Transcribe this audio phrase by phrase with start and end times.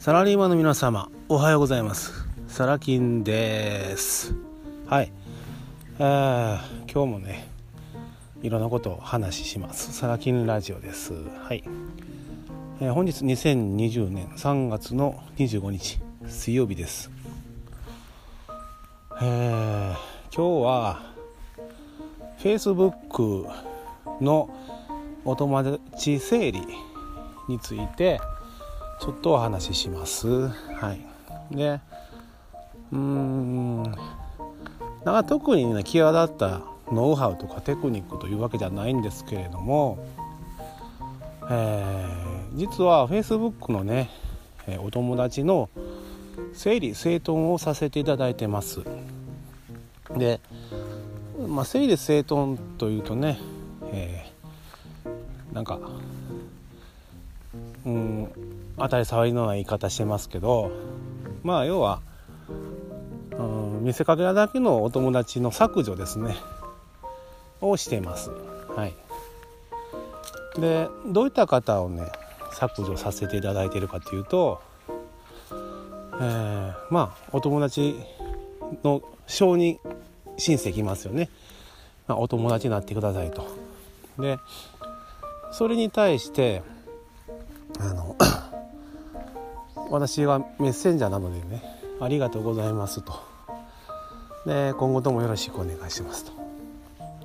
[0.00, 2.26] サラリーマンの皆様おはようございます。
[2.48, 4.34] サラキンです。
[4.86, 5.12] はい。
[5.98, 6.58] えー、
[6.90, 7.46] 今日もね
[8.42, 9.92] いろんなことを話します。
[9.92, 11.12] サラキンラジオです。
[11.12, 11.62] はい、
[12.80, 17.10] えー、本日2020年3月の25日水曜日です。
[19.20, 19.96] えー、
[20.34, 21.02] 今日は
[22.38, 23.46] Facebook
[24.22, 24.48] の
[25.26, 26.62] お友達整理
[27.48, 28.18] について
[29.00, 30.48] ちょっとお話しします。
[30.48, 31.56] はい。
[31.56, 31.80] で
[32.92, 33.82] うーん。
[33.82, 33.94] なん
[35.04, 36.60] か特にね際立った
[36.92, 39.98] ノウハウとかテクニックというわけじゃないんですけれども、
[41.50, 44.10] えー、実は Facebook のね
[44.82, 45.70] お友達の
[46.52, 48.80] 整理整頓をさせていただいてます。
[50.14, 50.40] で、
[51.48, 53.38] まあ、整理整頓というとね、
[53.92, 55.78] えー、なんか
[57.86, 58.49] うん。
[58.80, 60.72] 当たり障りのない言い方してますけど
[61.42, 62.00] まあ要は、
[63.38, 66.36] うん、見せかけだけのお友達の削除ですね
[67.60, 68.30] をしています。
[68.74, 68.94] はい、
[70.60, 72.10] でどういった方をね
[72.52, 74.62] 削除させていただいているかというと、
[75.50, 77.96] えー、まあお友達
[78.82, 79.78] の承認
[80.38, 81.28] 申請きますよね、
[82.06, 83.46] まあ、お友達になってくださいと。
[84.18, 84.38] で
[85.52, 86.62] それに対して
[87.78, 88.16] あの
[89.90, 91.62] 私はメッセンジャーなのでね
[92.00, 93.12] ありがとうございますと。
[94.46, 96.32] で今後ともよろしくお願いしますと。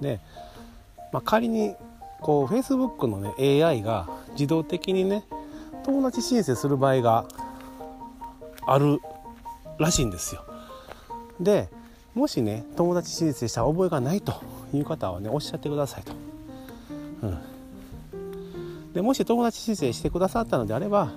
[0.00, 0.20] で、
[1.12, 1.74] まあ、仮に
[2.20, 5.24] こう Facebook のね AI が自動的にね
[5.84, 7.26] 友達申請する場合が
[8.66, 8.98] ある
[9.78, 10.44] らしいんですよ。
[11.38, 11.68] で
[12.14, 14.42] もしね友達申請した覚えがないと
[14.72, 16.12] いう方はねおっしゃってくださいと、
[17.22, 21.10] うん、でもし友達申請してくださったのであれば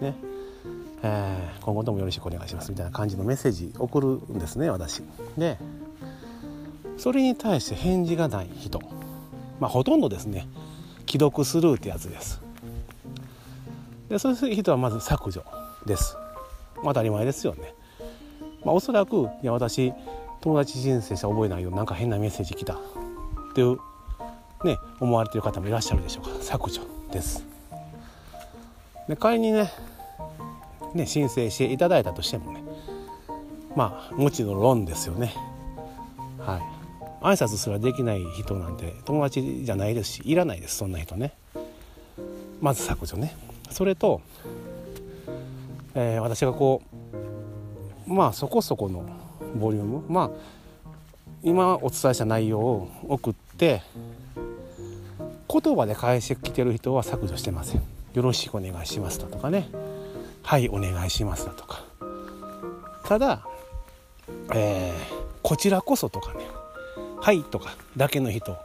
[0.00, 0.14] ね
[1.02, 5.02] えー、今後ともよろしくお願いしますみたいな感じのメッセージ送るんですね私。
[5.36, 5.58] で
[6.96, 8.80] それに対して返事がない人
[9.58, 10.46] まあほとんどですね
[11.10, 12.40] 既読スルーってやつです。
[14.08, 15.44] でそういう人はまず削除
[15.86, 16.16] です。
[16.76, 17.74] まあ、当たり前ですよね。
[18.64, 19.92] まあ、おそらくいや私
[20.40, 22.78] 友達申請して覚えないよなんか変なメッセージ来たっ
[23.54, 23.78] ていう
[24.64, 27.44] ね思われてる方もいらっしゃるでしょうか削除です。
[29.08, 29.70] で仮にね
[30.94, 32.62] ね、申請していただいたとしてもね
[33.74, 35.34] まあもちろん論ですよね。
[36.38, 36.62] はい。
[37.24, 41.32] 挨拶すらできない人なんて友達じゃないですしいらないですそんな人ね。
[42.60, 43.34] まず削除ね。
[43.70, 44.20] それと、
[45.94, 46.82] えー、私がこ
[48.06, 49.04] うまあそこそこの
[49.54, 50.30] ボリュームまあ
[51.42, 53.82] 今お伝えした内容を送って
[55.48, 57.82] 言葉で返してきてる人は削除してません。
[58.14, 59.68] よろしくお願いしますとかね。
[60.42, 61.82] はいお願いします」だとか。
[63.04, 63.46] ただ、
[64.54, 66.46] えー、こちらこそ」とかね
[67.20, 68.56] 「はい」とかだけの人。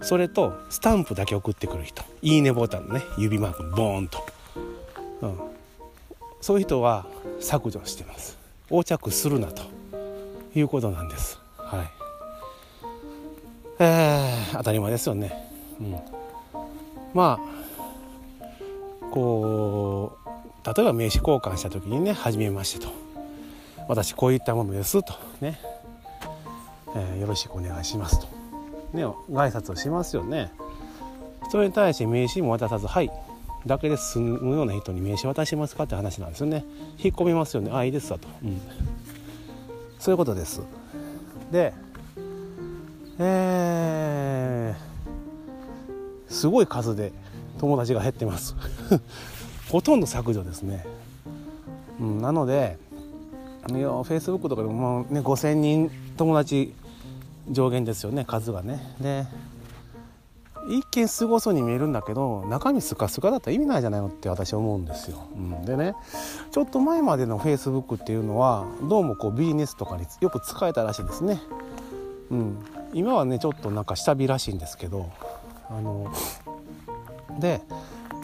[0.00, 3.02] それとスタンプだけ送ってくる人「いいね」ボタンのね。
[3.16, 4.24] 指マークボーンと、
[5.22, 5.40] うん、
[6.40, 7.04] そういう人は
[7.40, 8.38] 削除してます。
[8.70, 9.78] 横着するなと。
[10.54, 11.38] いうことなんです。
[11.56, 11.90] はい。
[13.80, 15.32] えー、当たり前ですよね。
[15.80, 15.96] うん。
[17.14, 20.27] まあこう
[20.64, 22.92] 例えば名刺交換した時にね「はじめまして」と
[23.88, 25.14] 「私こういったものです」と。
[25.40, 25.60] ね、
[26.94, 28.26] えー、よろしくお願いします」と。
[28.92, 30.52] ね挨拶をしますよね。
[31.50, 33.10] それに対して名刺も渡さず「はい」
[33.66, 36.64] だけで済むような人に名刺渡しますかって話なんですよね。
[36.98, 37.70] 引っ込みますよね。
[37.72, 38.60] あいいですわと、うん、
[39.98, 40.62] そういうことです。
[41.50, 41.72] で
[43.20, 47.12] えー、すごい数で
[47.58, 48.54] 友達が減ってます。
[49.70, 50.84] ほとんど削除ですね、
[52.00, 52.78] うん、なので
[53.70, 56.74] いや Facebook とかでも、ね、5,000人友達
[57.50, 58.80] 上限ですよね数がね。
[59.00, 59.26] で
[60.70, 65.94] 一見すごそうに見えるんだけど中身スカスカだったら意味ないじゃないのって私は思うんですよ、うん、でね
[66.52, 71.40] ちょっと前までの Facebook っていうのはどうもこうビジネスとかによく使えたらしいですね、
[72.30, 72.58] うん、
[72.92, 75.10] 今はねちょっとなんか下火らしいんですけど
[75.70, 76.12] あの
[77.40, 77.62] で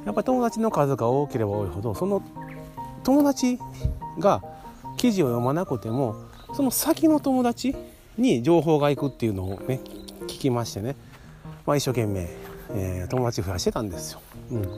[0.05, 2.23] やっぱり友達の数が多ければ多いほどその
[3.03, 3.59] 友達
[4.19, 4.43] が
[4.97, 6.17] 記事を読まなくても
[6.55, 7.75] その先の友達
[8.17, 9.81] に情報がいくっていうのをね
[10.23, 10.97] 聞きましてね、
[11.67, 12.29] まあ、一生懸命、
[12.71, 14.21] えー、友達増やしてたんですよ。
[14.53, 14.69] うん、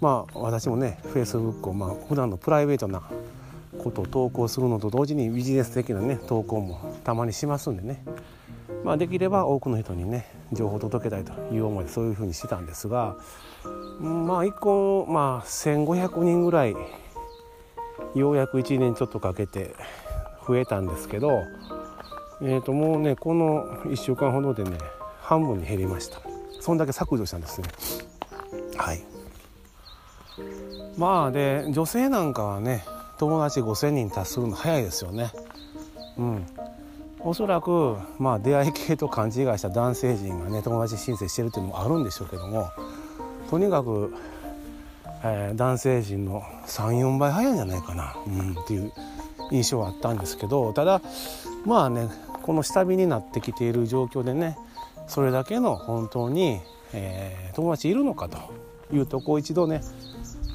[0.00, 3.02] まあ私もねフェイスブックをまあ普段のプライベートな
[3.78, 8.02] ことを投稿するのと同時にビジネス的なね投稿もたまにしますんでね、
[8.86, 13.16] まあ、できれば多くの人にね情報を届けたいという思いでそういうふうにしてたんですが
[14.00, 16.76] まあ1個まあ1,500人ぐらい
[18.14, 19.74] ようやく1年ちょっとかけて
[20.46, 21.42] 増えたんですけど、
[22.40, 24.78] えー、ともうねこの1週間ほどでね
[25.20, 26.20] 半分に減りました。
[26.60, 27.68] そんだけ削除したんですね。
[28.76, 29.02] はい。
[30.96, 32.84] まあで女性なんかはね
[33.18, 35.32] 友達5,000人達するの早いですよね。
[36.18, 36.46] うん
[37.26, 42.70] おそらくまあ出会い系と勘違いした男性陣がね友達申請してるっていうのもあるんでしょうけども
[43.50, 44.14] とにかく、
[45.24, 48.92] えー、男性陣の34倍早いんじゃないかな、うん、っていう
[49.50, 51.02] 印象はあったんですけどただ
[51.64, 52.08] まあね
[52.42, 54.56] この下火になってきている状況でね
[55.08, 56.60] それだけの本当に、
[56.92, 58.38] えー、友達いるのかと
[58.94, 59.80] いうとこを一度ね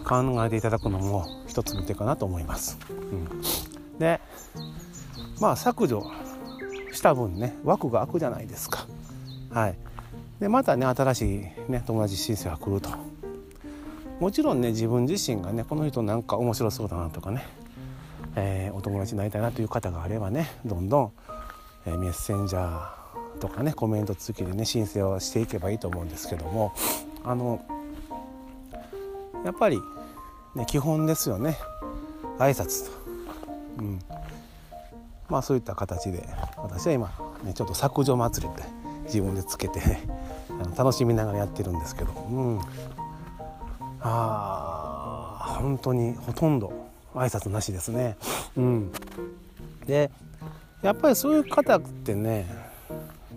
[0.06, 2.78] 考えていただくのも一つの手かなと思います。
[2.90, 3.28] うん、
[4.00, 4.22] で
[5.42, 6.21] まあ削除
[6.92, 8.86] した分ね枠が空くじゃないですか。
[9.50, 9.76] はい、
[10.40, 11.36] でまたね新し
[11.68, 12.90] い、ね、友達申請が来ると。
[14.20, 17.44] もちろんね自分自身がねこの人なんか面白そうだなとかね、
[18.36, 21.12] えー、お友達になりたいなという方があればねどんどん、
[21.88, 26.72] えー、メッセンジャーとかねコメント付きでね申請をしていけばいいと思うんですけども
[27.24, 27.66] あの
[29.44, 29.82] やっぱり、
[30.56, 31.58] ね、基本ですよね。
[32.38, 32.92] 挨拶と、
[33.80, 34.00] うん、
[35.32, 37.08] まあそういった形で私は今、
[37.46, 38.64] ね、ちょっと削除祭りって
[39.06, 39.80] 自分でつけて、
[40.62, 42.60] あの楽しみながらやってるんですけど、うん、
[44.02, 46.74] あ本当にほとんど
[47.16, 48.18] 挨拶なしですね。
[48.58, 48.92] うん、
[49.86, 50.12] で
[50.82, 52.46] やっぱりそういう方ってね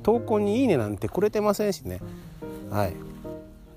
[0.02, 2.00] 投稿に「いいね」なんてくれてませんしね。
[2.70, 2.94] はい、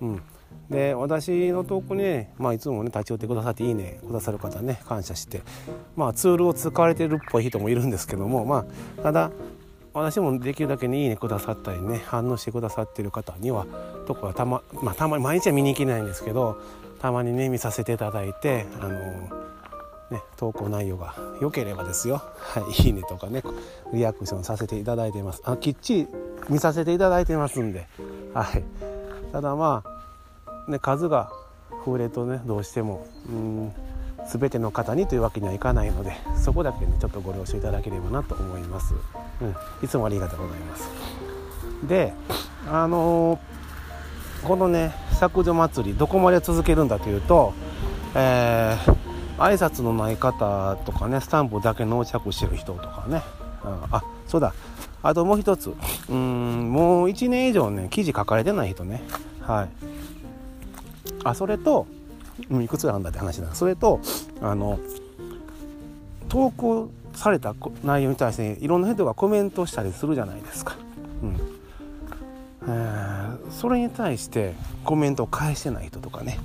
[0.01, 0.21] うん、
[0.69, 5.41] で私の投稿にね、まあ、いつもね立ち寄ってくださっていいねくださる方ね感謝して、
[5.95, 8.65] まあ、ツールを使われてるっぽい人もいるんですけども、ま
[8.99, 9.31] あ、ただ
[9.93, 13.65] 私もできるだけにいいねくださったりね反応してくださってる方には
[14.07, 16.61] とかたま,、まあ、たまに毎日は見に行けないんですけど
[16.99, 19.47] たまにね見させていただいてあの
[20.09, 23.43] ね、投稿内容が良ければですよ、はい、いいねとかね
[23.93, 25.41] リアクションさせていただいてます。
[25.43, 26.07] あきっちり
[26.49, 27.87] 見させていただいてますんで、
[28.33, 28.63] はい、
[29.33, 29.96] ただまあ
[30.67, 31.31] ね、数が
[31.85, 33.73] 増えるとねどうしてもうん
[34.27, 38.93] 全ての方にというわけにはいかないのでそこだけねちょっとご了承いただければなと思います、
[39.41, 40.89] うん、いつもありがとうございます。
[41.87, 42.13] で
[42.69, 47.53] あのー、このね削除祭りどこまで続けるんだというと、
[48.15, 48.95] えー、
[49.37, 53.21] 挨拶のない方とかねスタンプだけ納着してる人とかね。
[53.63, 54.53] うんあそうだ。
[55.03, 55.73] あともう一つ
[56.09, 59.03] うんもう1年以上ね記事書かれてない人ね。
[59.41, 59.69] はい。
[61.23, 61.87] あそれと、
[62.49, 63.53] うん、いくつなんだって話だ。
[63.55, 63.99] それと
[64.41, 64.79] あの
[66.29, 70.75] 投稿された内容に対していろんな人がコメントしたりするじゃないですか。
[71.23, 71.57] うん。
[72.69, 74.53] えー、それに対して
[74.83, 76.37] コメントを返してない人とかね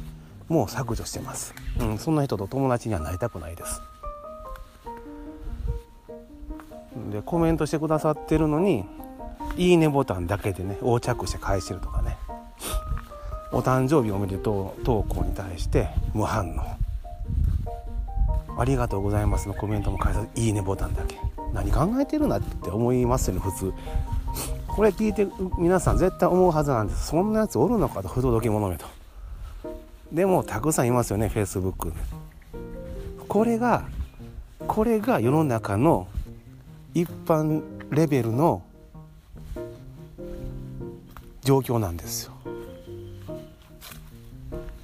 [0.49, 3.81] もう削除してます、うん、そんな人と友達にはなりたくないです。
[7.11, 8.85] でコメントしてくださってるのに
[9.57, 12.02] いいねボタンだけでね横着して返してるとか
[13.53, 16.61] お誕生日おめでとう投稿に対して無反応。
[18.59, 21.19] ありがとうございますのコメントも返さずいいねボタンだけ。
[21.53, 23.73] 何考えてるなって思いますよね普通。
[24.69, 25.27] これ聞いて
[25.59, 27.09] 皆さん絶対思うはずなんです。
[27.09, 28.87] そんなやつおるのかと不届き者めと。
[30.11, 31.93] でもたくさんいますよねフェイスブック
[33.29, 33.85] これが
[34.67, 36.07] これが世の中の
[36.95, 38.63] 一般レベルの
[41.43, 42.33] 状況なんですよ。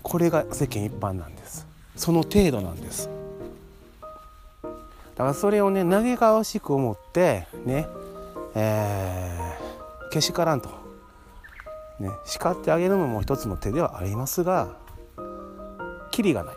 [0.09, 1.67] これが世間一般なんです。
[1.97, 3.11] その程度なんです。
[4.63, 4.69] だ
[5.25, 7.87] からそれをね嘆かわしく思ってね
[8.55, 10.69] えー、けしからんと、
[12.01, 14.77] ね、叱ってあげるのも一つの手ではありますが
[16.11, 16.55] キリがない。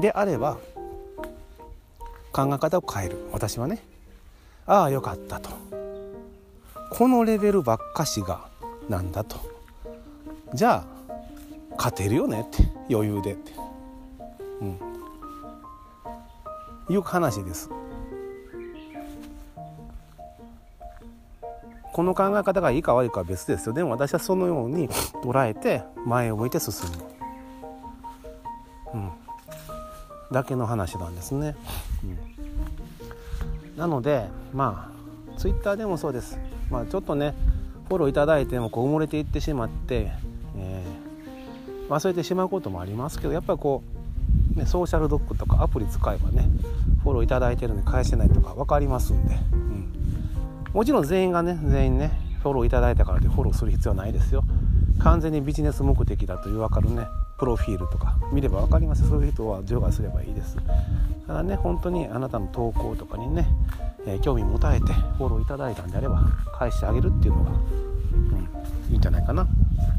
[0.00, 0.58] であれば
[2.32, 3.18] 考え方を変える。
[3.32, 3.82] 私はね
[4.66, 5.50] ああよかったと。
[6.90, 8.48] このレベルばっかしが
[8.88, 9.36] なんだと。
[10.54, 10.97] じゃあ
[11.78, 13.52] 勝てるよねって余裕でって、
[14.60, 14.78] うん、
[16.90, 17.70] いう話です。
[21.92, 23.72] この考え方がいいか悪いかは別ですよ。
[23.72, 26.96] でも私はそのように捉えて前を向いて進む、
[28.94, 29.10] うん、
[30.30, 31.56] だけの話なんですね、
[32.04, 36.38] うん、なのでまあツイッターでもそうです。
[36.70, 37.34] まあちょっとね
[37.88, 40.12] フォローいただいてもこう埋もれていってしまって
[41.88, 43.82] 忘れてしまうこともありますけどやっぱりこ
[44.54, 46.48] う、ね、ソーシャルドックとかアプリ使えばね
[47.02, 49.92] フォローいいてるのに返せないとか分かりますんで、うん、
[50.72, 52.10] もちろん全員がね全員ね
[52.42, 54.44] フォローいいたからでフォローする必要はないですよ。
[55.00, 57.06] 完全にビジネス目的だという分かるね
[57.38, 60.56] プロフィールとか見れば分かりますそういう人は除外すればいいです。
[61.26, 63.46] ただね本当にあなたの投稿とかにね、
[64.06, 69.46] えー、興味持たれてフォローいただいたんであれば返してあげるっていうのが、うん、いいんじゃないかな。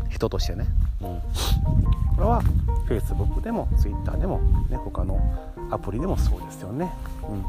[0.09, 0.65] 人としてね、
[1.01, 1.07] うん、
[2.15, 2.41] これは
[2.87, 4.39] Facebook でも Twitter でも、
[4.69, 5.19] ね、他の
[5.71, 6.91] アプリでもそうですよね、
[7.29, 7.45] うん。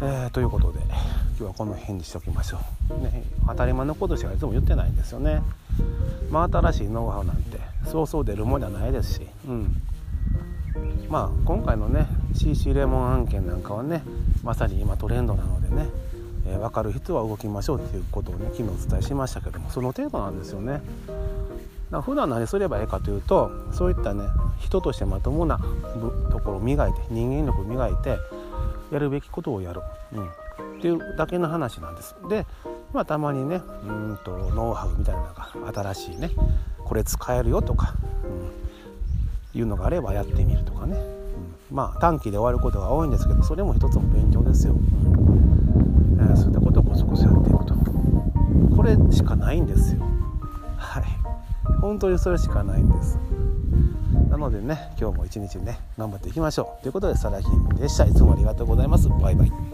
[0.00, 5.42] えー、ということで今日はこの辺にしておきましょう、ね、当たり前のことしかいつも言ってないんですよね。
[6.30, 9.82] まあ新しいノウハウなんてそうそう出るもんじゃないですし、うん、
[11.08, 14.02] まあ今回のね CC レモン案件なんかはね
[14.42, 15.88] まさに今トレンドなのでね、
[16.48, 20.80] えー、分かる人は動きましょうっていうことをね昨日お伝えしましたけどもその程度なんですよね。
[21.90, 24.24] だ普段何すればいいかというとそういったね
[24.58, 25.58] 人としてまともな
[26.30, 28.18] ところを磨いて人間力を磨いて
[28.90, 29.80] やるべきことをやる、
[30.12, 30.20] う。
[30.20, 32.14] ん、っていうだけの話なんです。
[32.28, 32.46] で、
[32.92, 36.30] まあ、たまにねうんとノウハウみたいなのが新しいね
[36.84, 37.94] これ使えるよとか、
[39.54, 44.72] うん、いうのがあればやってみるとかね、うん、まあ短期で終わることが多いんですけどそれも一つの勉強ですよ。
[44.72, 45.97] うん、
[46.38, 47.74] そういったことをコツコツやっていくと。
[48.76, 50.02] これしかないんですよ。
[50.76, 51.04] はい。
[51.80, 53.18] 本当にそれしかないんです。
[54.30, 56.82] なのでね今日も一日ね頑張っていきましょう。
[56.82, 58.04] ということでサラヒンでした。
[58.04, 59.08] いつもありがとうございます。
[59.08, 59.67] バイバイ。